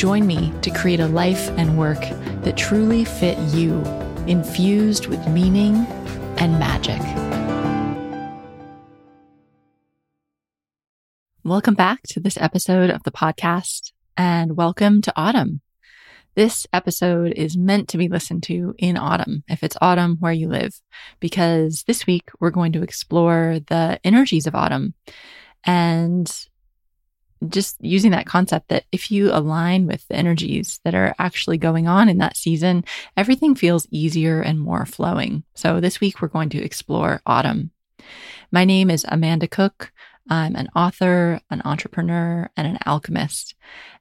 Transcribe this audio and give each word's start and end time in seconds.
Join 0.00 0.26
me 0.26 0.50
to 0.62 0.70
create 0.70 1.00
a 1.00 1.08
life 1.08 1.50
and 1.58 1.76
work 1.76 2.00
that 2.40 2.56
truly 2.56 3.04
fit 3.04 3.36
you, 3.52 3.82
infused 4.26 5.08
with 5.08 5.28
meaning 5.28 5.76
and 6.38 6.58
magic. 6.58 7.02
Welcome 11.44 11.74
back 11.74 12.00
to 12.04 12.20
this 12.20 12.38
episode 12.38 12.88
of 12.88 13.02
the 13.02 13.10
podcast 13.10 13.92
and 14.16 14.56
welcome 14.56 15.02
to 15.02 15.12
autumn. 15.16 15.60
This 16.34 16.66
episode 16.72 17.34
is 17.34 17.58
meant 17.58 17.90
to 17.90 17.98
be 17.98 18.08
listened 18.08 18.42
to 18.44 18.74
in 18.78 18.96
autumn, 18.96 19.44
if 19.48 19.62
it's 19.62 19.76
autumn 19.82 20.16
where 20.18 20.32
you 20.32 20.48
live, 20.48 20.80
because 21.20 21.84
this 21.86 22.06
week 22.06 22.30
we're 22.40 22.48
going 22.48 22.72
to 22.72 22.82
explore 22.82 23.58
the 23.66 24.00
energies 24.02 24.46
of 24.46 24.54
autumn 24.54 24.94
and 25.62 26.46
just 27.48 27.76
using 27.80 28.10
that 28.10 28.26
concept 28.26 28.68
that 28.68 28.84
if 28.92 29.10
you 29.10 29.32
align 29.32 29.86
with 29.86 30.06
the 30.08 30.16
energies 30.16 30.80
that 30.84 30.94
are 30.94 31.14
actually 31.18 31.58
going 31.58 31.88
on 31.88 32.08
in 32.08 32.18
that 32.18 32.36
season, 32.36 32.84
everything 33.16 33.54
feels 33.54 33.86
easier 33.90 34.40
and 34.40 34.60
more 34.60 34.84
flowing. 34.84 35.44
So 35.54 35.80
this 35.80 36.00
week 36.00 36.20
we're 36.20 36.28
going 36.28 36.50
to 36.50 36.62
explore 36.62 37.22
autumn. 37.26 37.70
My 38.50 38.64
name 38.64 38.90
is 38.90 39.06
Amanda 39.08 39.48
Cook. 39.48 39.92
I'm 40.28 40.54
an 40.54 40.68
author, 40.76 41.40
an 41.50 41.62
entrepreneur, 41.64 42.50
and 42.56 42.66
an 42.66 42.78
alchemist. 42.86 43.54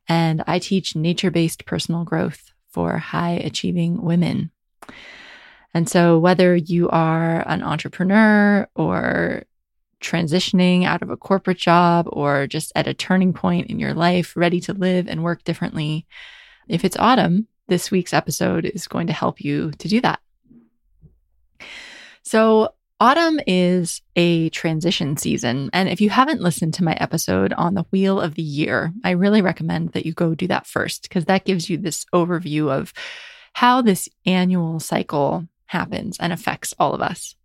And 0.07 0.43
I 0.45 0.59
teach 0.59 0.95
nature 0.95 1.31
based 1.31 1.65
personal 1.65 2.03
growth 2.03 2.51
for 2.71 2.97
high 2.97 3.41
achieving 3.43 4.01
women. 4.01 4.51
And 5.73 5.87
so, 5.87 6.17
whether 6.17 6.55
you 6.55 6.89
are 6.89 7.47
an 7.47 7.61
entrepreneur 7.61 8.67
or 8.75 9.43
transitioning 10.01 10.85
out 10.85 11.01
of 11.01 11.09
a 11.09 11.17
corporate 11.17 11.57
job 11.57 12.07
or 12.11 12.47
just 12.47 12.71
at 12.75 12.87
a 12.87 12.93
turning 12.93 13.33
point 13.33 13.67
in 13.67 13.79
your 13.79 13.93
life, 13.93 14.35
ready 14.35 14.59
to 14.61 14.73
live 14.73 15.07
and 15.07 15.23
work 15.23 15.43
differently. 15.43 16.05
If 16.67 16.85
it's 16.85 16.97
autumn, 16.97 17.47
this 17.67 17.91
week's 17.91 18.13
episode 18.13 18.65
is 18.65 18.87
going 18.87 19.07
to 19.07 19.13
help 19.13 19.41
you 19.41 19.71
to 19.77 19.87
do 19.87 20.01
that. 20.01 20.19
So, 22.23 22.73
autumn 22.99 23.39
is 23.47 24.01
a 24.15 24.49
transition 24.49 25.15
season. 25.17 25.69
And 25.71 25.87
if 25.87 26.01
you 26.01 26.09
haven't 26.09 26.41
listened 26.41 26.73
to 26.75 26.83
my 26.83 26.93
episode 26.93 27.53
on 27.53 27.73
the 27.73 27.85
wheel 27.91 28.19
of 28.19 28.35
the 28.35 28.41
year, 28.41 28.91
I 29.03 29.11
really 29.11 29.41
recommend 29.41 29.93
that 29.93 30.05
you 30.05 30.13
go 30.13 30.35
do 30.35 30.47
that 30.47 30.67
first 30.67 31.03
because 31.03 31.25
that 31.25 31.45
gives 31.45 31.69
you 31.69 31.77
this 31.77 32.05
overview 32.13 32.69
of 32.69 32.93
how 33.53 33.81
this 33.81 34.09
annual 34.25 34.79
cycle 34.79 35.47
happens 35.65 36.17
and 36.19 36.33
affects 36.33 36.73
all 36.79 36.93
of 36.93 37.01
us. 37.01 37.35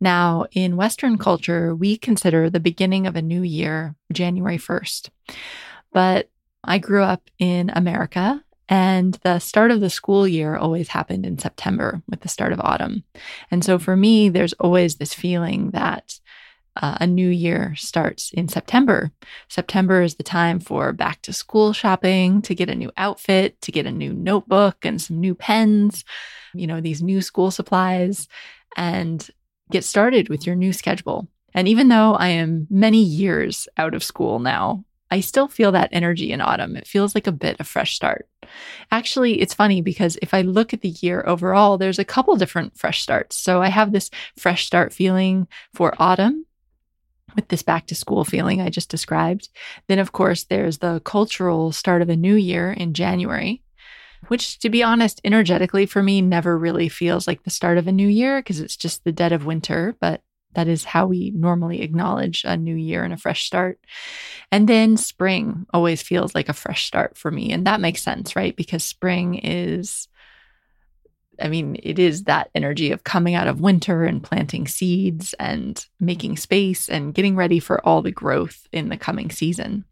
Now, 0.00 0.46
in 0.52 0.76
Western 0.76 1.18
culture, 1.18 1.74
we 1.74 1.96
consider 1.96 2.48
the 2.50 2.60
beginning 2.60 3.06
of 3.06 3.16
a 3.16 3.22
new 3.22 3.42
year 3.42 3.94
January 4.12 4.58
1st. 4.58 5.10
But 5.92 6.30
I 6.62 6.78
grew 6.78 7.02
up 7.02 7.28
in 7.38 7.70
America 7.70 8.42
and 8.68 9.14
the 9.22 9.38
start 9.38 9.70
of 9.70 9.80
the 9.80 9.90
school 9.90 10.26
year 10.26 10.56
always 10.56 10.88
happened 10.88 11.26
in 11.26 11.38
September 11.38 12.02
with 12.08 12.20
the 12.20 12.28
start 12.28 12.52
of 12.52 12.60
autumn. 12.60 13.04
And 13.50 13.64
so 13.64 13.78
for 13.78 13.96
me, 13.96 14.28
there's 14.28 14.54
always 14.54 14.96
this 14.96 15.12
feeling 15.12 15.70
that 15.70 16.18
uh, 16.76 16.96
a 17.00 17.06
new 17.06 17.28
year 17.28 17.74
starts 17.76 18.32
in 18.32 18.48
September. 18.48 19.12
September 19.48 20.02
is 20.02 20.16
the 20.16 20.24
time 20.24 20.58
for 20.58 20.92
back 20.92 21.22
to 21.22 21.32
school 21.32 21.72
shopping, 21.72 22.42
to 22.42 22.54
get 22.54 22.68
a 22.68 22.74
new 22.74 22.90
outfit, 22.96 23.60
to 23.60 23.70
get 23.70 23.86
a 23.86 23.92
new 23.92 24.12
notebook 24.12 24.84
and 24.84 25.00
some 25.00 25.20
new 25.20 25.34
pens, 25.34 26.04
you 26.52 26.66
know, 26.66 26.80
these 26.80 27.02
new 27.02 27.20
school 27.20 27.50
supplies. 27.50 28.26
And 28.76 29.28
get 29.70 29.84
started 29.84 30.28
with 30.28 30.46
your 30.46 30.56
new 30.56 30.72
schedule. 30.72 31.28
And 31.54 31.68
even 31.68 31.88
though 31.88 32.14
I 32.14 32.28
am 32.28 32.66
many 32.70 33.02
years 33.02 33.68
out 33.76 33.94
of 33.94 34.02
school 34.02 34.38
now, 34.38 34.84
I 35.10 35.20
still 35.20 35.46
feel 35.46 35.70
that 35.72 35.90
energy 35.92 36.32
in 36.32 36.40
autumn. 36.40 36.76
It 36.76 36.88
feels 36.88 37.14
like 37.14 37.26
a 37.26 37.32
bit 37.32 37.60
of 37.60 37.68
fresh 37.68 37.94
start. 37.94 38.28
Actually, 38.90 39.40
it's 39.40 39.54
funny 39.54 39.80
because 39.80 40.18
if 40.20 40.34
I 40.34 40.42
look 40.42 40.72
at 40.74 40.80
the 40.80 40.96
year 41.00 41.22
overall, 41.26 41.78
there's 41.78 41.98
a 42.00 42.04
couple 42.04 42.34
different 42.36 42.76
fresh 42.76 43.00
starts. 43.02 43.36
So 43.36 43.62
I 43.62 43.68
have 43.68 43.92
this 43.92 44.10
fresh 44.36 44.66
start 44.66 44.92
feeling 44.92 45.46
for 45.72 45.94
autumn 45.98 46.46
with 47.36 47.48
this 47.48 47.62
back 47.62 47.86
to 47.86 47.94
school 47.94 48.24
feeling 48.24 48.60
I 48.60 48.70
just 48.70 48.90
described. 48.90 49.48
Then, 49.86 49.98
of 49.98 50.12
course, 50.12 50.44
there's 50.44 50.78
the 50.78 51.00
cultural 51.04 51.72
start 51.72 52.02
of 52.02 52.08
a 52.08 52.16
new 52.16 52.34
year 52.34 52.72
in 52.72 52.94
January 52.94 53.62
which 54.28 54.58
to 54.60 54.70
be 54.70 54.82
honest, 54.82 55.20
energetically 55.24 55.86
for 55.86 56.02
me 56.02 56.20
never 56.20 56.58
really 56.58 56.88
feels 56.88 57.26
like 57.26 57.42
the 57.42 57.50
start 57.50 57.78
of 57.78 57.86
a 57.86 57.92
new 57.92 58.08
year 58.08 58.40
because 58.40 58.60
it's 58.60 58.76
just 58.76 59.04
the 59.04 59.12
dead 59.12 59.32
of 59.32 59.46
winter, 59.46 59.96
but 60.00 60.22
that 60.54 60.68
is 60.68 60.84
how 60.84 61.06
we 61.06 61.32
normally 61.34 61.82
acknowledge 61.82 62.44
a 62.44 62.56
new 62.56 62.74
year 62.74 63.04
and 63.04 63.12
a 63.12 63.18
fresh 63.18 63.44
start. 63.44 63.78
And 64.50 64.68
then 64.68 64.96
spring 64.96 65.66
always 65.72 66.00
feels 66.02 66.34
like 66.34 66.48
a 66.48 66.54
fresh 66.54 66.86
start 66.86 67.16
for 67.16 67.30
me. 67.30 67.52
And 67.52 67.66
that 67.66 67.80
makes 67.80 68.02
sense, 68.02 68.36
right? 68.36 68.54
Because 68.54 68.84
spring 68.84 69.34
is, 69.34 70.08
I 71.40 71.48
mean, 71.48 71.76
it 71.82 71.98
is 71.98 72.24
that 72.24 72.50
energy 72.54 72.92
of 72.92 73.04
coming 73.04 73.34
out 73.34 73.48
of 73.48 73.60
winter 73.60 74.04
and 74.04 74.22
planting 74.22 74.68
seeds 74.68 75.34
and 75.40 75.84
making 75.98 76.36
space 76.36 76.88
and 76.88 77.14
getting 77.14 77.36
ready 77.36 77.58
for 77.58 77.84
all 77.84 78.02
the 78.02 78.12
growth 78.12 78.66
in 78.72 78.88
the 78.88 78.96
coming 78.96 79.30
season. 79.30 79.84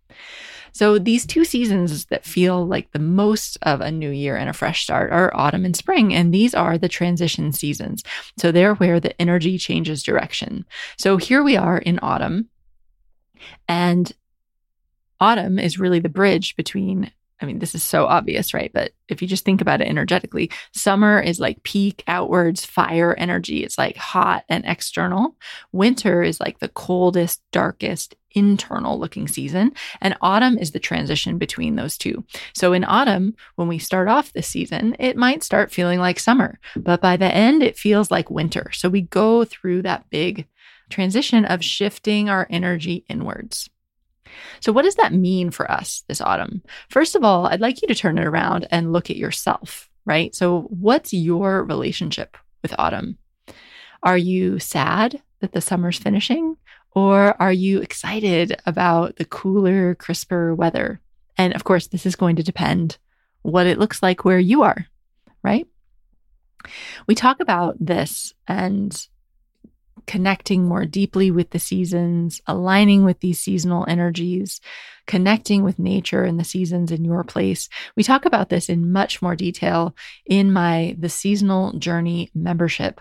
So 0.72 0.98
these 0.98 1.26
two 1.26 1.44
seasons 1.44 2.06
that 2.06 2.24
feel 2.24 2.66
like 2.66 2.90
the 2.92 2.98
most 2.98 3.58
of 3.62 3.80
a 3.80 3.92
new 3.92 4.10
year 4.10 4.36
and 4.36 4.48
a 4.48 4.54
fresh 4.54 4.84
start 4.84 5.12
are 5.12 5.34
autumn 5.34 5.64
and 5.64 5.76
spring. 5.76 6.14
And 6.14 6.32
these 6.32 6.54
are 6.54 6.78
the 6.78 6.88
transition 6.88 7.52
seasons. 7.52 8.02
So 8.38 8.50
they're 8.50 8.74
where 8.74 9.00
the 9.00 9.20
energy 9.20 9.58
changes 9.58 10.02
direction. 10.02 10.64
So 10.98 11.16
here 11.16 11.42
we 11.42 11.56
are 11.56 11.78
in 11.78 11.98
autumn. 12.02 12.48
And 13.68 14.12
autumn 15.20 15.58
is 15.58 15.78
really 15.78 16.00
the 16.00 16.08
bridge 16.08 16.56
between 16.56 17.12
I 17.42 17.44
mean, 17.44 17.58
this 17.58 17.74
is 17.74 17.82
so 17.82 18.06
obvious, 18.06 18.54
right? 18.54 18.70
But 18.72 18.92
if 19.08 19.20
you 19.20 19.26
just 19.26 19.44
think 19.44 19.60
about 19.60 19.80
it 19.80 19.88
energetically, 19.88 20.50
summer 20.72 21.20
is 21.20 21.40
like 21.40 21.62
peak 21.64 22.04
outwards 22.06 22.64
fire 22.64 23.14
energy. 23.18 23.64
It's 23.64 23.76
like 23.76 23.96
hot 23.96 24.44
and 24.48 24.64
external. 24.64 25.36
Winter 25.72 26.22
is 26.22 26.38
like 26.38 26.60
the 26.60 26.68
coldest, 26.68 27.42
darkest, 27.50 28.14
internal 28.34 28.98
looking 28.98 29.28
season. 29.28 29.72
And 30.00 30.16
autumn 30.20 30.58
is 30.58 30.72
the 30.72 30.80
transition 30.80 31.38
between 31.38 31.76
those 31.76 31.96
two. 31.96 32.24
So 32.54 32.72
in 32.72 32.84
autumn, 32.84 33.34
when 33.56 33.68
we 33.68 33.78
start 33.78 34.08
off 34.08 34.32
the 34.32 34.42
season, 34.42 34.96
it 34.98 35.16
might 35.16 35.42
start 35.42 35.72
feeling 35.72 35.98
like 35.98 36.18
summer, 36.18 36.58
but 36.76 37.00
by 37.00 37.16
the 37.16 37.32
end, 37.32 37.62
it 37.62 37.78
feels 37.78 38.10
like 38.10 38.30
winter. 38.30 38.70
So 38.72 38.88
we 38.88 39.02
go 39.02 39.44
through 39.44 39.82
that 39.82 40.08
big 40.10 40.46
transition 40.90 41.44
of 41.44 41.64
shifting 41.64 42.28
our 42.28 42.46
energy 42.50 43.04
inwards. 43.08 43.68
So, 44.60 44.72
what 44.72 44.82
does 44.82 44.94
that 44.96 45.12
mean 45.12 45.50
for 45.50 45.70
us 45.70 46.04
this 46.08 46.20
autumn? 46.20 46.62
First 46.88 47.14
of 47.14 47.24
all, 47.24 47.46
I'd 47.46 47.60
like 47.60 47.82
you 47.82 47.88
to 47.88 47.94
turn 47.94 48.18
it 48.18 48.26
around 48.26 48.66
and 48.70 48.92
look 48.92 49.10
at 49.10 49.16
yourself, 49.16 49.90
right? 50.04 50.34
So, 50.34 50.62
what's 50.70 51.12
your 51.12 51.64
relationship 51.64 52.36
with 52.62 52.74
autumn? 52.78 53.18
Are 54.02 54.16
you 54.16 54.58
sad 54.58 55.22
that 55.40 55.52
the 55.52 55.60
summer's 55.60 55.98
finishing? 55.98 56.56
Or 56.94 57.40
are 57.40 57.52
you 57.52 57.80
excited 57.80 58.60
about 58.66 59.16
the 59.16 59.24
cooler, 59.24 59.94
crisper 59.94 60.54
weather? 60.54 61.00
And 61.38 61.54
of 61.54 61.64
course, 61.64 61.86
this 61.86 62.06
is 62.06 62.16
going 62.16 62.36
to 62.36 62.42
depend 62.42 62.98
what 63.42 63.66
it 63.66 63.78
looks 63.78 64.02
like 64.02 64.24
where 64.24 64.38
you 64.38 64.62
are, 64.62 64.86
right? 65.42 65.66
We 67.06 67.14
talk 67.14 67.40
about 67.40 67.76
this 67.80 68.34
and 68.46 68.94
connecting 70.06 70.64
more 70.64 70.84
deeply 70.84 71.30
with 71.30 71.50
the 71.50 71.58
seasons, 71.58 72.40
aligning 72.46 73.04
with 73.04 73.20
these 73.20 73.38
seasonal 73.38 73.84
energies, 73.88 74.60
connecting 75.06 75.62
with 75.62 75.78
nature 75.78 76.24
and 76.24 76.38
the 76.38 76.44
seasons 76.44 76.90
in 76.90 77.04
your 77.04 77.24
place. 77.24 77.68
We 77.96 78.02
talk 78.02 78.24
about 78.24 78.48
this 78.48 78.68
in 78.68 78.92
much 78.92 79.22
more 79.22 79.36
detail 79.36 79.94
in 80.26 80.52
my 80.52 80.96
The 80.98 81.08
Seasonal 81.08 81.78
Journey 81.78 82.30
membership. 82.34 83.00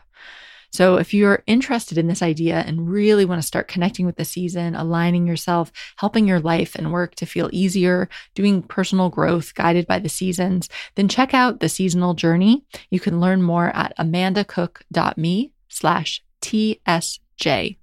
So, 0.72 0.96
if 0.96 1.14
you're 1.14 1.44
interested 1.48 1.98
in 1.98 2.08
this 2.08 2.22
idea 2.22 2.64
and 2.66 2.90
really 2.90 3.26
want 3.26 3.42
to 3.42 3.48
start 3.48 3.68
connecting 3.68 4.06
with 4.06 4.16
the 4.16 4.26
season, 4.26 4.76
aligning 4.76 5.28
yourself, 5.28 5.72
helping 5.98 6.28
your 6.28 6.40
life 6.40 6.76
and 6.76 6.94
work 6.94 7.16
to 7.16 7.26
feel 7.26 7.50
easier, 7.52 8.08
doing 8.36 8.64
personal 8.64 9.10
growth 9.10 9.54
guided 9.54 9.86
by 9.86 10.00
the 10.00 10.10
seasons, 10.10 10.70
then 10.96 11.08
check 11.08 11.34
out 11.34 11.60
the 11.60 11.70
seasonal 11.70 12.14
journey. 12.14 12.64
You 12.90 13.00
can 13.00 13.20
learn 13.20 13.42
more 13.42 13.76
at 13.76 13.96
amandacook.me 13.98 15.52
slash 15.68 16.24
TSJ. 16.42 17.78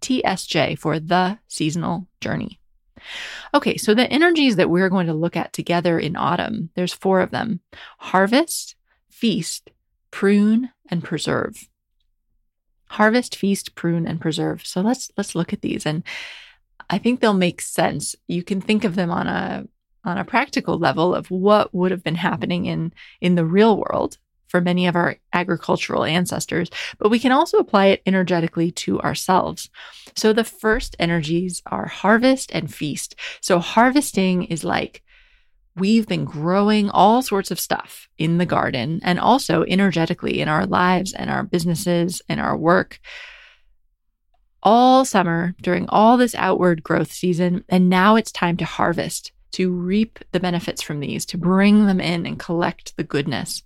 TSJ 0.00 0.78
for 0.78 0.98
the 0.98 1.38
seasonal 1.46 2.08
journey. 2.20 2.58
Okay, 3.54 3.76
so 3.76 3.94
the 3.94 4.10
energies 4.10 4.56
that 4.56 4.70
we're 4.70 4.88
going 4.88 5.06
to 5.06 5.14
look 5.14 5.36
at 5.36 5.52
together 5.52 5.98
in 5.98 6.16
autumn, 6.16 6.70
there's 6.74 6.92
four 6.92 7.20
of 7.20 7.30
them 7.30 7.60
harvest, 7.98 8.76
feast, 9.08 9.70
prune, 10.10 10.70
and 10.88 11.02
preserve. 11.02 11.69
Harvest, 12.90 13.36
feast, 13.36 13.74
prune, 13.74 14.06
and 14.06 14.20
preserve. 14.20 14.66
So 14.66 14.80
let's 14.80 15.10
let's 15.16 15.34
look 15.34 15.52
at 15.52 15.62
these. 15.62 15.86
And 15.86 16.02
I 16.88 16.98
think 16.98 17.20
they'll 17.20 17.34
make 17.34 17.60
sense. 17.60 18.16
You 18.26 18.42
can 18.42 18.60
think 18.60 18.84
of 18.84 18.96
them 18.96 19.10
on 19.10 19.26
a 19.26 19.66
on 20.04 20.18
a 20.18 20.24
practical 20.24 20.78
level 20.78 21.14
of 21.14 21.30
what 21.30 21.74
would 21.74 21.90
have 21.90 22.02
been 22.02 22.16
happening 22.16 22.66
in 22.66 22.92
in 23.20 23.34
the 23.34 23.44
real 23.44 23.76
world 23.76 24.18
for 24.48 24.60
many 24.60 24.88
of 24.88 24.96
our 24.96 25.16
agricultural 25.32 26.02
ancestors, 26.04 26.68
but 26.98 27.08
we 27.08 27.20
can 27.20 27.30
also 27.30 27.58
apply 27.58 27.86
it 27.86 28.02
energetically 28.04 28.72
to 28.72 29.00
ourselves. 29.00 29.70
So 30.16 30.32
the 30.32 30.44
first 30.44 30.96
energies 30.98 31.62
are 31.66 31.86
harvest 31.86 32.50
and 32.52 32.72
feast. 32.72 33.14
So 33.40 33.60
harvesting 33.60 34.44
is 34.44 34.64
like 34.64 35.02
we've 35.76 36.06
been 36.06 36.24
growing 36.24 36.90
all 36.90 37.22
sorts 37.22 37.50
of 37.50 37.60
stuff 37.60 38.08
in 38.18 38.38
the 38.38 38.46
garden 38.46 39.00
and 39.02 39.18
also 39.18 39.64
energetically 39.64 40.40
in 40.40 40.48
our 40.48 40.66
lives 40.66 41.12
and 41.12 41.30
our 41.30 41.42
businesses 41.42 42.20
and 42.28 42.40
our 42.40 42.56
work 42.56 43.00
all 44.62 45.04
summer 45.04 45.54
during 45.62 45.88
all 45.88 46.16
this 46.16 46.34
outward 46.34 46.82
growth 46.82 47.12
season. 47.12 47.64
And 47.68 47.88
now 47.88 48.16
it's 48.16 48.32
time 48.32 48.56
to 48.58 48.64
harvest, 48.64 49.32
to 49.52 49.70
reap 49.70 50.18
the 50.32 50.40
benefits 50.40 50.82
from 50.82 51.00
these, 51.00 51.24
to 51.26 51.38
bring 51.38 51.86
them 51.86 52.00
in 52.00 52.26
and 52.26 52.38
collect 52.38 52.96
the 52.96 53.04
goodness. 53.04 53.62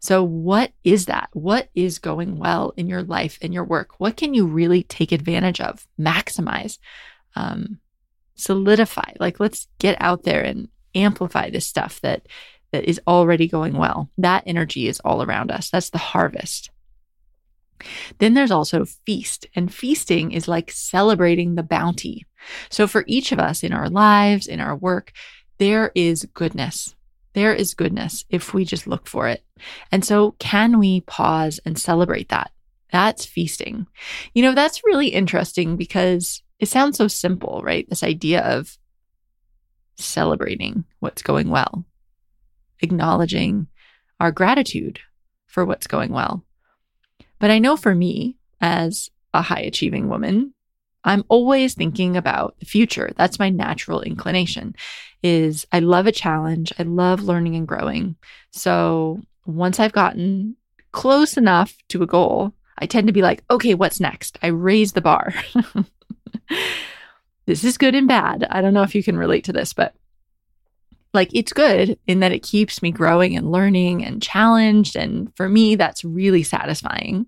So, 0.00 0.22
what 0.22 0.72
is 0.84 1.06
that? 1.06 1.28
What 1.32 1.70
is 1.74 1.98
going 1.98 2.38
well 2.38 2.72
in 2.76 2.86
your 2.86 3.02
life 3.02 3.38
and 3.42 3.52
your 3.52 3.64
work? 3.64 3.98
What 3.98 4.16
can 4.16 4.32
you 4.32 4.46
really 4.46 4.84
take 4.84 5.10
advantage 5.10 5.60
of, 5.60 5.88
maximize, 5.98 6.78
um, 7.34 7.80
solidify? 8.36 9.14
Like, 9.18 9.40
let's 9.40 9.66
get 9.80 9.96
out 10.00 10.22
there 10.22 10.42
and 10.42 10.68
amplify 10.94 11.50
this 11.50 11.66
stuff 11.66 12.00
that 12.00 12.26
that 12.72 12.84
is 12.84 13.00
already 13.06 13.48
going 13.48 13.74
well. 13.74 14.10
That 14.18 14.42
energy 14.46 14.88
is 14.88 15.00
all 15.00 15.22
around 15.22 15.50
us. 15.50 15.70
That's 15.70 15.90
the 15.90 15.98
harvest. 15.98 16.70
Then 18.18 18.34
there's 18.34 18.50
also 18.50 18.84
feast, 18.84 19.46
and 19.54 19.72
feasting 19.72 20.32
is 20.32 20.48
like 20.48 20.70
celebrating 20.70 21.54
the 21.54 21.62
bounty. 21.62 22.26
So, 22.70 22.86
for 22.86 23.04
each 23.06 23.32
of 23.32 23.38
us 23.38 23.62
in 23.62 23.72
our 23.72 23.88
lives, 23.88 24.46
in 24.46 24.60
our 24.60 24.76
work, 24.76 25.12
there 25.58 25.92
is 25.94 26.26
goodness. 26.34 26.94
There 27.34 27.54
is 27.54 27.74
goodness 27.74 28.24
if 28.30 28.52
we 28.52 28.64
just 28.64 28.86
look 28.86 29.06
for 29.06 29.28
it. 29.28 29.44
And 29.92 30.04
so, 30.04 30.32
can 30.38 30.78
we 30.78 31.02
pause 31.02 31.60
and 31.64 31.78
celebrate 31.78 32.30
that? 32.30 32.50
That's 32.90 33.24
feasting. 33.24 33.86
You 34.34 34.42
know, 34.42 34.54
that's 34.54 34.84
really 34.84 35.08
interesting 35.08 35.76
because 35.76 36.42
it 36.58 36.68
sounds 36.68 36.96
so 36.96 37.06
simple, 37.06 37.60
right? 37.62 37.88
This 37.88 38.02
idea 38.02 38.40
of 38.40 38.77
celebrating 39.98 40.84
what's 41.00 41.22
going 41.22 41.50
well, 41.50 41.84
acknowledging 42.80 43.66
our 44.20 44.32
gratitude 44.32 45.00
for 45.46 45.64
what's 45.64 45.86
going 45.86 46.12
well. 46.12 46.44
But 47.38 47.50
I 47.50 47.58
know 47.58 47.76
for 47.76 47.94
me, 47.94 48.36
as 48.60 49.10
a 49.32 49.42
high 49.42 49.60
achieving 49.60 50.08
woman, 50.08 50.54
I'm 51.04 51.24
always 51.28 51.74
thinking 51.74 52.16
about 52.16 52.58
the 52.58 52.66
future. 52.66 53.12
That's 53.16 53.38
my 53.38 53.50
natural 53.50 54.02
inclination 54.02 54.74
is 55.22 55.66
I 55.72 55.78
love 55.78 56.06
a 56.06 56.12
challenge. 56.12 56.72
I 56.78 56.82
love 56.82 57.22
learning 57.22 57.56
and 57.56 57.66
growing. 57.66 58.16
So 58.50 59.20
once 59.46 59.80
I've 59.80 59.92
gotten 59.92 60.56
close 60.92 61.36
enough 61.36 61.76
to 61.88 62.02
a 62.02 62.06
goal, 62.06 62.52
I 62.78 62.86
tend 62.86 63.06
to 63.06 63.12
be 63.12 63.22
like, 63.22 63.42
okay, 63.50 63.74
what's 63.74 64.00
next? 64.00 64.38
I 64.42 64.48
raise 64.48 64.92
the 64.92 65.00
bar. 65.00 65.32
this 67.48 67.64
is 67.64 67.78
good 67.78 67.94
and 67.94 68.06
bad. 68.06 68.46
I 68.50 68.60
don't 68.60 68.74
know 68.74 68.82
if 68.82 68.94
you 68.94 69.02
can 69.02 69.16
relate 69.16 69.44
to 69.44 69.54
this, 69.54 69.72
but 69.72 69.94
like 71.14 71.30
it's 71.32 71.54
good 71.54 71.98
in 72.06 72.20
that 72.20 72.30
it 72.30 72.42
keeps 72.42 72.82
me 72.82 72.90
growing 72.90 73.34
and 73.34 73.50
learning 73.50 74.04
and 74.04 74.22
challenged. 74.22 74.96
And 74.96 75.34
for 75.34 75.48
me, 75.48 75.74
that's 75.74 76.04
really 76.04 76.42
satisfying. 76.42 77.24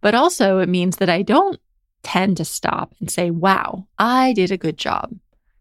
But 0.00 0.16
also, 0.16 0.58
it 0.58 0.68
means 0.68 0.96
that 0.96 1.08
I 1.08 1.22
don't 1.22 1.60
tend 2.02 2.36
to 2.38 2.44
stop 2.44 2.94
and 2.98 3.08
say, 3.08 3.30
wow, 3.30 3.86
I 3.96 4.32
did 4.32 4.50
a 4.50 4.58
good 4.58 4.76
job. 4.76 5.14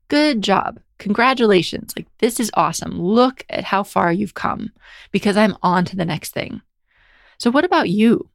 Good 0.08 0.42
job. 0.42 0.80
Congratulations. 0.98 1.94
Like, 1.96 2.08
this 2.18 2.40
is 2.40 2.50
awesome. 2.56 3.00
Look 3.00 3.46
at 3.48 3.64
how 3.64 3.84
far 3.84 4.12
you've 4.12 4.34
come 4.34 4.72
because 5.12 5.38
I'm 5.38 5.56
on 5.62 5.86
to 5.86 5.96
the 5.96 6.04
next 6.04 6.32
thing. 6.34 6.64
So, 7.38 7.52
what 7.52 7.64
about 7.64 7.90
you? 7.90 8.28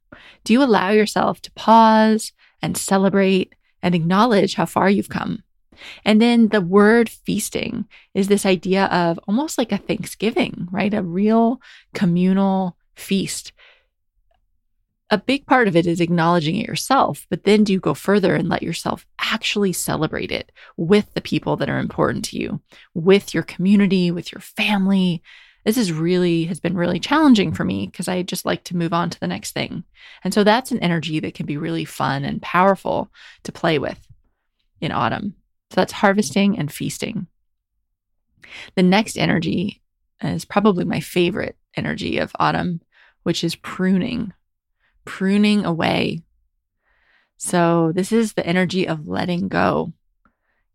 Do 0.45 0.53
you 0.53 0.63
allow 0.63 0.91
yourself 0.91 1.41
to 1.41 1.51
pause 1.51 2.31
and 2.61 2.77
celebrate 2.77 3.55
and 3.81 3.93
acknowledge 3.93 4.55
how 4.55 4.65
far 4.65 4.89
you've 4.89 5.09
come? 5.09 5.43
And 6.05 6.21
then 6.21 6.49
the 6.49 6.61
word 6.61 7.09
feasting 7.09 7.85
is 8.13 8.27
this 8.27 8.45
idea 8.45 8.85
of 8.85 9.19
almost 9.27 9.57
like 9.57 9.71
a 9.71 9.77
Thanksgiving, 9.77 10.67
right? 10.71 10.93
A 10.93 11.03
real 11.03 11.61
communal 11.93 12.77
feast. 12.95 13.53
A 15.11 15.17
big 15.17 15.47
part 15.47 15.67
of 15.67 15.75
it 15.75 15.87
is 15.87 16.01
acknowledging 16.01 16.55
it 16.55 16.67
yourself, 16.67 17.25
but 17.29 17.43
then 17.43 17.63
do 17.63 17.73
you 17.73 17.79
go 17.79 17.95
further 17.95 18.35
and 18.35 18.47
let 18.47 18.61
yourself 18.61 19.07
actually 19.31 19.73
celebrate 19.73 20.31
it 20.31 20.51
with 20.77 21.13
the 21.13 21.21
people 21.21 21.55
that 21.57 21.69
are 21.69 21.79
important 21.79 22.25
to 22.25 22.37
you, 22.37 22.61
with 22.93 23.33
your 23.33 23.43
community, 23.43 24.11
with 24.11 24.31
your 24.31 24.41
family. 24.41 25.21
This 25.65 25.77
is 25.77 25.91
really 25.91 26.45
has 26.45 26.59
been 26.59 26.75
really 26.75 26.99
challenging 26.99 27.53
for 27.53 27.63
me 27.63 27.87
because 27.87 28.07
I 28.07 28.23
just 28.23 28.45
like 28.45 28.63
to 28.65 28.77
move 28.77 28.93
on 28.93 29.09
to 29.09 29.19
the 29.19 29.27
next 29.27 29.51
thing. 29.51 29.83
And 30.23 30.33
so 30.33 30.43
that's 30.43 30.71
an 30.71 30.79
energy 30.79 31.19
that 31.19 31.33
can 31.33 31.45
be 31.45 31.57
really 31.57 31.85
fun 31.85 32.23
and 32.23 32.41
powerful 32.41 33.11
to 33.43 33.51
play 33.51 33.77
with 33.77 33.99
in 34.81 34.91
autumn. 34.91 35.35
So 35.71 35.81
that's 35.81 35.93
harvesting 35.93 36.57
and 36.57 36.71
feasting. 36.71 37.27
The 38.75 38.83
next 38.83 39.17
energy 39.17 39.81
is 40.21 40.45
probably 40.45 40.85
my 40.85 40.99
favorite 40.99 41.57
energy 41.75 42.17
of 42.17 42.31
autumn, 42.39 42.81
which 43.23 43.43
is 43.43 43.55
pruning, 43.55 44.33
pruning 45.05 45.65
away. 45.65 46.23
So 47.37 47.91
this 47.93 48.11
is 48.11 48.33
the 48.33 48.45
energy 48.45 48.87
of 48.87 49.07
letting 49.07 49.47
go. 49.47 49.93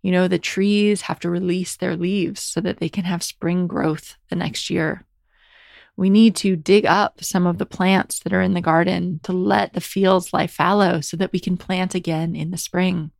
You 0.02 0.12
know, 0.12 0.28
the 0.28 0.38
trees 0.38 1.02
have 1.02 1.18
to 1.20 1.30
release 1.30 1.76
their 1.76 1.96
leaves 1.96 2.40
so 2.40 2.60
that 2.60 2.78
they 2.78 2.88
can 2.88 3.04
have 3.04 3.22
spring 3.22 3.66
growth 3.66 4.16
the 4.28 4.36
next 4.36 4.70
year. 4.70 5.04
We 5.96 6.10
need 6.10 6.36
to 6.36 6.56
dig 6.56 6.86
up 6.86 7.22
some 7.22 7.46
of 7.46 7.58
the 7.58 7.66
plants 7.66 8.18
that 8.20 8.32
are 8.32 8.42
in 8.42 8.54
the 8.54 8.60
garden 8.60 9.20
to 9.22 9.32
let 9.32 9.72
the 9.72 9.80
fields 9.80 10.32
lie 10.32 10.46
fallow 10.46 11.00
so 11.00 11.16
that 11.16 11.32
we 11.32 11.38
can 11.38 11.56
plant 11.56 11.94
again 11.94 12.34
in 12.34 12.50
the 12.50 12.58
spring. 12.58 13.12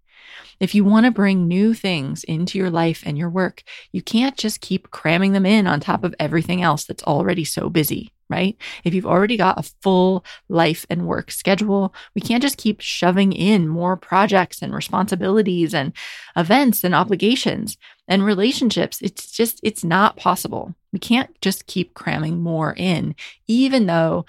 If 0.61 0.75
you 0.75 0.85
want 0.85 1.07
to 1.07 1.13
bring 1.13 1.49
new 1.49 1.75
things 1.75 2.25
into 2.25 2.59
your 2.59 2.71
life 2.71 3.03
and 3.05 3.19
your 3.19 3.31
work, 3.31 3.63
you 3.93 4.03
can't 4.03 4.37
just 4.37 4.61
keep 4.61 4.91
cramming 4.91 5.33
them 5.33 5.47
in 5.47 5.67
on 5.67 5.81
top 5.81 6.05
of 6.05 6.15
everything 6.19 6.63
else 6.63 6.85
that's 6.85 7.03
already 7.03 7.45
so 7.45 7.69
busy, 7.69 8.13
right? 8.31 8.57
If 8.85 8.95
you've 8.95 9.07
already 9.07 9.37
got 9.37 9.59
a 9.59 9.71
full 9.83 10.25
life 10.49 10.87
and 10.89 11.07
work 11.07 11.31
schedule, 11.31 11.95
we 12.15 12.21
can't 12.21 12.43
just 12.43 12.57
keep 12.57 12.81
shoving 12.81 13.33
in 13.33 13.69
more 13.69 13.97
projects 13.97 14.63
and 14.63 14.75
responsibilities 14.75 15.75
and 15.75 15.93
events 16.37 16.85
and 16.85 16.95
obligations 16.95 17.77
and 18.07 18.25
relationships. 18.25 19.01
It's 19.03 19.31
just, 19.31 19.61
it's 19.63 19.85
not 19.85 20.17
possible. 20.17 20.75
We 20.93 20.99
can't 20.99 21.39
just 21.41 21.67
keep 21.67 21.95
cramming 21.95 22.41
more 22.41 22.75
in, 22.77 23.15
even 23.49 23.87
though 23.87 24.27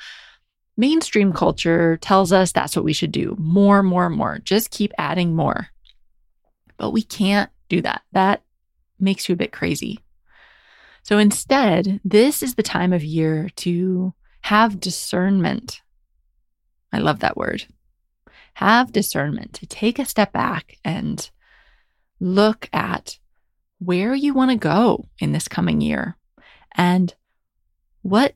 mainstream 0.78 1.32
culture 1.32 1.98
tells 1.98 2.34
us 2.34 2.52
that's 2.52 2.76
what 2.76 2.86
we 2.86 2.94
should 2.94 3.12
do 3.12 3.36
more, 3.40 3.84
more, 3.84 4.10
more. 4.10 4.40
Just 4.40 4.72
keep 4.72 4.92
adding 4.98 5.36
more. 5.36 5.70
But 6.78 6.92
we 6.92 7.02
can't 7.02 7.50
do 7.70 7.82
that. 7.82 8.02
That 8.12 8.44
makes 9.00 9.28
you 9.28 9.34
a 9.34 9.38
bit 9.38 9.52
crazy. 9.52 10.00
So 11.04 11.18
instead, 11.18 12.00
this 12.04 12.42
is 12.42 12.56
the 12.56 12.64
time 12.64 12.92
of 12.92 13.04
year 13.04 13.50
to 13.58 14.14
have 14.42 14.80
discernment. 14.80 15.82
I 16.92 17.00
love 17.00 17.20
that 17.20 17.38
word. 17.38 17.66
Have 18.56 18.92
discernment 18.92 19.54
to 19.54 19.68
take 19.68 20.00
a 20.00 20.06
step 20.06 20.32
back 20.32 20.78
and 20.84 21.30
look 22.20 22.70
at 22.74 23.20
where 23.80 24.16
you 24.16 24.34
want 24.34 24.52
to 24.52 24.58
go 24.58 25.08
in 25.20 25.32
this 25.32 25.48
coming 25.48 25.82
year 25.82 26.18
and 26.76 27.14
what 28.02 28.36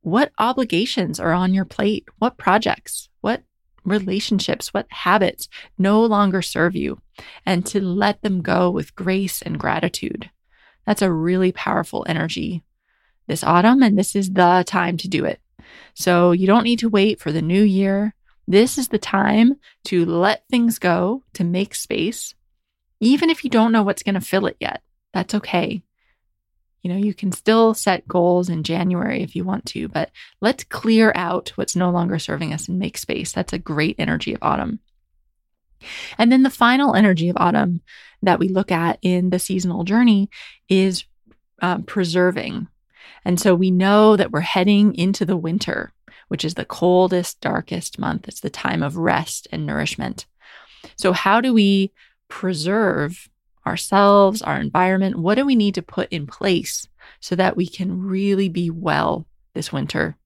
what 0.00 0.32
obligations 0.38 1.18
are 1.18 1.32
on 1.32 1.54
your 1.54 1.64
plate? 1.64 2.06
What 2.18 2.36
projects? 2.36 3.08
Relationships, 3.84 4.72
what 4.72 4.86
habits 4.90 5.48
no 5.78 6.02
longer 6.04 6.42
serve 6.42 6.74
you, 6.74 7.00
and 7.44 7.66
to 7.66 7.80
let 7.80 8.22
them 8.22 8.40
go 8.42 8.70
with 8.70 8.94
grace 8.94 9.42
and 9.42 9.58
gratitude. 9.58 10.30
That's 10.86 11.02
a 11.02 11.12
really 11.12 11.52
powerful 11.52 12.04
energy 12.08 12.62
this 13.26 13.44
autumn, 13.44 13.82
and 13.82 13.98
this 13.98 14.14
is 14.14 14.32
the 14.32 14.64
time 14.66 14.96
to 14.98 15.08
do 15.08 15.24
it. 15.24 15.40
So 15.94 16.32
you 16.32 16.46
don't 16.46 16.64
need 16.64 16.80
to 16.80 16.88
wait 16.88 17.20
for 17.20 17.32
the 17.32 17.42
new 17.42 17.62
year. 17.62 18.14
This 18.46 18.76
is 18.76 18.88
the 18.88 18.98
time 18.98 19.54
to 19.84 20.04
let 20.04 20.44
things 20.48 20.78
go, 20.78 21.22
to 21.34 21.44
make 21.44 21.74
space, 21.74 22.34
even 23.00 23.30
if 23.30 23.44
you 23.44 23.50
don't 23.50 23.72
know 23.72 23.82
what's 23.82 24.02
going 24.02 24.14
to 24.14 24.20
fill 24.20 24.46
it 24.46 24.56
yet. 24.60 24.82
That's 25.12 25.34
okay. 25.34 25.82
You 26.84 26.92
know, 26.92 26.98
you 26.98 27.14
can 27.14 27.32
still 27.32 27.72
set 27.72 28.06
goals 28.06 28.50
in 28.50 28.62
January 28.62 29.22
if 29.22 29.34
you 29.34 29.42
want 29.42 29.64
to, 29.68 29.88
but 29.88 30.10
let's 30.42 30.64
clear 30.64 31.12
out 31.14 31.48
what's 31.54 31.74
no 31.74 31.90
longer 31.90 32.18
serving 32.18 32.52
us 32.52 32.68
and 32.68 32.78
make 32.78 32.98
space. 32.98 33.32
That's 33.32 33.54
a 33.54 33.58
great 33.58 33.96
energy 33.98 34.34
of 34.34 34.42
autumn. 34.42 34.80
And 36.18 36.30
then 36.30 36.42
the 36.42 36.50
final 36.50 36.94
energy 36.94 37.30
of 37.30 37.38
autumn 37.38 37.80
that 38.22 38.38
we 38.38 38.48
look 38.48 38.70
at 38.70 38.98
in 39.00 39.30
the 39.30 39.38
seasonal 39.38 39.84
journey 39.84 40.28
is 40.68 41.04
um, 41.62 41.84
preserving. 41.84 42.68
And 43.24 43.40
so 43.40 43.54
we 43.54 43.70
know 43.70 44.14
that 44.16 44.30
we're 44.30 44.40
heading 44.40 44.94
into 44.94 45.24
the 45.24 45.38
winter, 45.38 45.90
which 46.28 46.44
is 46.44 46.52
the 46.52 46.66
coldest, 46.66 47.40
darkest 47.40 47.98
month. 47.98 48.28
It's 48.28 48.40
the 48.40 48.50
time 48.50 48.82
of 48.82 48.98
rest 48.98 49.48
and 49.50 49.64
nourishment. 49.64 50.26
So, 50.96 51.14
how 51.14 51.40
do 51.40 51.54
we 51.54 51.92
preserve 52.28 53.30
ourselves, 53.66 54.42
our 54.42 54.60
environment? 54.60 55.18
What 55.18 55.36
do 55.36 55.44
we 55.44 55.54
need 55.54 55.74
to 55.74 55.82
put 55.82 56.08
in 56.10 56.26
place 56.26 56.88
so 57.20 57.36
that 57.36 57.56
we 57.56 57.66
can 57.66 58.02
really 58.02 58.48
be 58.48 58.70
well 58.70 59.26
this 59.54 59.72
winter? 59.72 60.16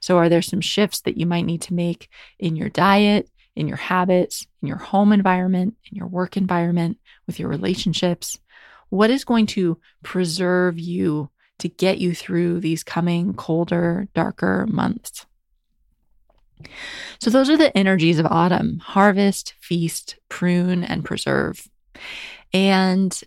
So, 0.00 0.18
are 0.18 0.28
there 0.28 0.42
some 0.42 0.60
shifts 0.60 1.00
that 1.02 1.16
you 1.16 1.26
might 1.26 1.44
need 1.44 1.62
to 1.62 1.74
make 1.74 2.08
in 2.38 2.56
your 2.56 2.68
diet, 2.68 3.30
in 3.56 3.68
your 3.68 3.76
habits, 3.76 4.46
in 4.62 4.68
your 4.68 4.78
home 4.78 5.12
environment, 5.12 5.76
in 5.90 5.96
your 5.96 6.06
work 6.06 6.36
environment, 6.36 6.98
with 7.26 7.38
your 7.38 7.48
relationships? 7.48 8.38
What 8.88 9.10
is 9.10 9.24
going 9.24 9.46
to 9.46 9.78
preserve 10.02 10.78
you 10.78 11.30
to 11.58 11.68
get 11.68 11.98
you 11.98 12.14
through 12.14 12.60
these 12.60 12.82
coming 12.82 13.34
colder, 13.34 14.08
darker 14.14 14.66
months? 14.68 15.26
So, 17.20 17.30
those 17.30 17.50
are 17.50 17.56
the 17.56 17.76
energies 17.76 18.18
of 18.18 18.26
autumn 18.26 18.78
harvest, 18.78 19.54
feast, 19.60 20.16
prune, 20.28 20.84
and 20.84 21.04
preserve. 21.04 21.68
And, 22.54 23.20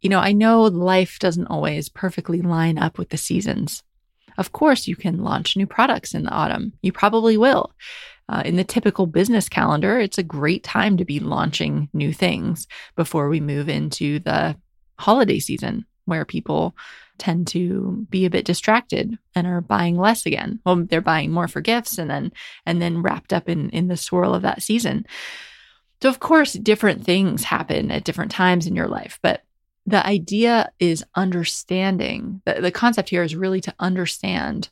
you 0.00 0.08
know, 0.08 0.18
I 0.18 0.32
know 0.32 0.62
life 0.62 1.18
doesn't 1.18 1.46
always 1.46 1.90
perfectly 1.90 2.40
line 2.40 2.78
up 2.78 2.96
with 2.98 3.10
the 3.10 3.18
seasons. 3.18 3.82
Of 4.38 4.52
course, 4.52 4.88
you 4.88 4.96
can 4.96 5.22
launch 5.22 5.56
new 5.56 5.66
products 5.66 6.14
in 6.14 6.24
the 6.24 6.30
autumn. 6.30 6.72
You 6.82 6.92
probably 6.92 7.36
will. 7.36 7.74
Uh, 8.28 8.42
in 8.44 8.56
the 8.56 8.64
typical 8.64 9.06
business 9.06 9.48
calendar, 9.48 10.00
it's 10.00 10.18
a 10.18 10.22
great 10.22 10.64
time 10.64 10.96
to 10.96 11.04
be 11.04 11.20
launching 11.20 11.88
new 11.92 12.12
things 12.12 12.66
before 12.96 13.28
we 13.28 13.40
move 13.40 13.68
into 13.68 14.18
the 14.20 14.56
holiday 14.98 15.38
season 15.38 15.84
where 16.06 16.24
people 16.24 16.74
tend 17.18 17.46
to 17.48 18.06
be 18.10 18.24
a 18.24 18.30
bit 18.30 18.44
distracted 18.44 19.18
and 19.34 19.46
are 19.46 19.60
buying 19.60 19.96
less 19.96 20.26
again. 20.26 20.60
Well, 20.64 20.84
they're 20.84 21.00
buying 21.00 21.30
more 21.30 21.48
for 21.48 21.60
gifts 21.60 21.98
and 21.98 22.10
then 22.10 22.32
and 22.64 22.80
then 22.80 23.02
wrapped 23.02 23.32
up 23.32 23.48
in 23.48 23.70
in 23.70 23.88
the 23.88 23.96
swirl 23.96 24.34
of 24.34 24.42
that 24.42 24.62
season. 24.62 25.06
So 26.02 26.08
of 26.08 26.20
course, 26.20 26.52
different 26.52 27.04
things 27.04 27.44
happen 27.44 27.90
at 27.90 28.04
different 28.04 28.30
times 28.30 28.66
in 28.66 28.76
your 28.76 28.88
life, 28.88 29.18
but 29.22 29.42
the 29.86 30.04
idea 30.04 30.70
is 30.78 31.04
understanding. 31.14 32.42
The, 32.44 32.60
the 32.60 32.72
concept 32.72 33.08
here 33.08 33.22
is 33.22 33.36
really 33.36 33.60
to 33.62 33.74
understand 33.78 34.68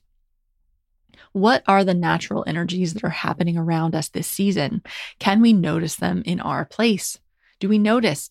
what 1.32 1.64
are 1.66 1.82
the 1.82 1.94
natural 1.94 2.44
energies 2.46 2.94
that 2.94 3.04
are 3.04 3.10
happening 3.10 3.58
around 3.58 3.94
us 3.94 4.08
this 4.08 4.28
season? 4.28 4.82
Can 5.18 5.40
we 5.40 5.52
notice 5.52 5.96
them 5.96 6.22
in 6.24 6.40
our 6.40 6.64
place? 6.64 7.18
Do 7.58 7.68
we 7.68 7.78
notice 7.78 8.30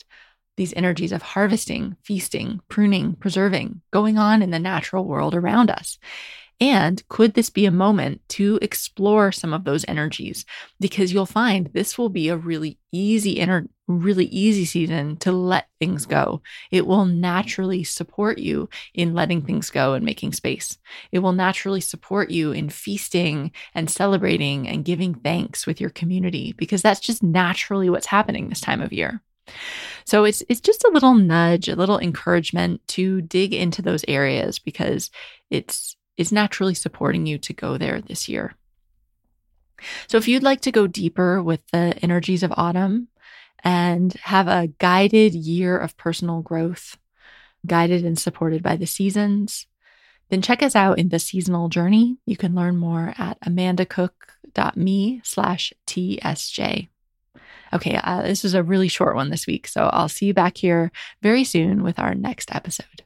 these 0.55 0.73
energies 0.73 1.11
of 1.11 1.21
harvesting, 1.21 1.97
feasting, 2.03 2.61
pruning, 2.69 3.15
preserving 3.15 3.81
going 3.91 4.17
on 4.17 4.41
in 4.41 4.51
the 4.51 4.59
natural 4.59 5.03
world 5.03 5.35
around 5.35 5.69
us? 5.69 5.97
And 6.63 7.05
could 7.09 7.33
this 7.33 7.49
be 7.49 7.65
a 7.65 7.71
moment 7.71 8.21
to 8.29 8.57
explore 8.61 9.33
some 9.33 9.51
of 9.51 9.65
those 9.65 9.83
energies? 9.85 10.45
Because 10.79 11.11
you'll 11.11 11.25
find 11.25 11.67
this 11.67 11.97
will 11.97 12.07
be 12.07 12.29
a 12.29 12.37
really 12.37 12.79
easy 12.93 13.31
inner, 13.31 13.67
really 13.89 14.27
easy 14.27 14.63
season 14.63 15.17
to 15.17 15.33
let 15.33 15.67
things 15.81 16.05
go. 16.05 16.41
It 16.71 16.87
will 16.87 17.03
naturally 17.03 17.83
support 17.83 18.37
you 18.37 18.69
in 18.93 19.13
letting 19.13 19.41
things 19.41 19.69
go 19.71 19.93
and 19.93 20.05
making 20.05 20.31
space. 20.31 20.77
It 21.11 21.19
will 21.19 21.33
naturally 21.33 21.81
support 21.81 22.31
you 22.31 22.53
in 22.53 22.69
feasting 22.69 23.51
and 23.75 23.89
celebrating 23.89 24.65
and 24.65 24.85
giving 24.85 25.15
thanks 25.15 25.67
with 25.67 25.81
your 25.81 25.89
community 25.89 26.53
because 26.53 26.81
that's 26.81 27.01
just 27.01 27.21
naturally 27.21 27.89
what's 27.89 28.05
happening 28.05 28.47
this 28.47 28.61
time 28.61 28.81
of 28.81 28.93
year. 28.93 29.21
So 30.05 30.23
it's 30.23 30.41
it's 30.47 30.61
just 30.61 30.85
a 30.85 30.91
little 30.93 31.13
nudge, 31.13 31.67
a 31.67 31.75
little 31.75 31.99
encouragement 31.99 32.87
to 32.87 33.21
dig 33.21 33.53
into 33.53 33.81
those 33.81 34.05
areas 34.07 34.59
because 34.59 35.11
it's 35.49 35.97
is 36.17 36.31
naturally 36.31 36.73
supporting 36.73 37.25
you 37.25 37.37
to 37.39 37.53
go 37.53 37.77
there 37.77 38.01
this 38.01 38.29
year. 38.29 38.55
So, 40.07 40.17
if 40.17 40.27
you'd 40.27 40.43
like 40.43 40.61
to 40.61 40.71
go 40.71 40.87
deeper 40.87 41.41
with 41.41 41.61
the 41.71 41.97
energies 42.01 42.43
of 42.43 42.53
autumn 42.55 43.09
and 43.63 44.13
have 44.23 44.47
a 44.47 44.67
guided 44.79 45.33
year 45.33 45.77
of 45.77 45.97
personal 45.97 46.41
growth, 46.41 46.97
guided 47.65 48.05
and 48.05 48.17
supported 48.17 48.61
by 48.61 48.75
the 48.75 48.85
seasons, 48.85 49.67
then 50.29 50.41
check 50.41 50.63
us 50.63 50.75
out 50.75 50.99
in 50.99 51.09
the 51.09 51.19
seasonal 51.19 51.69
journey. 51.69 52.17
You 52.25 52.37
can 52.37 52.55
learn 52.55 52.77
more 52.77 53.13
at 53.17 53.39
amandacook.me 53.41 55.21
slash 55.23 55.73
TSJ. 55.87 56.87
Okay, 57.73 57.99
uh, 58.03 58.21
this 58.21 58.43
was 58.43 58.53
a 58.53 58.63
really 58.63 58.87
short 58.87 59.15
one 59.15 59.29
this 59.29 59.47
week, 59.47 59.67
so 59.67 59.89
I'll 59.91 60.09
see 60.09 60.27
you 60.27 60.33
back 60.33 60.57
here 60.57 60.91
very 61.21 61.43
soon 61.43 61.83
with 61.83 61.97
our 61.97 62.13
next 62.13 62.53
episode. 62.53 63.02